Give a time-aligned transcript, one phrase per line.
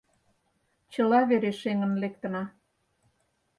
[0.93, 2.43] Чыла вере шеҥын лектына.